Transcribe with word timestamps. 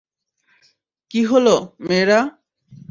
কী 1.11 1.21
হলো, 1.25 1.55
মেয়েরা। 1.79 2.19